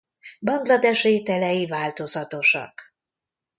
[0.39, 2.93] Banglades ételei változatosak.